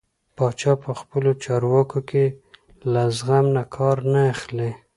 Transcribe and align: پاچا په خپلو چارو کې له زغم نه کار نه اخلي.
پاچا 0.35 0.73
په 0.83 0.91
خپلو 0.99 1.31
چارو 1.43 1.79
کې 2.09 2.25
له 2.93 3.03
زغم 3.17 3.45
نه 3.55 3.63
کار 3.75 3.97
نه 4.13 4.21
اخلي. 4.33 4.71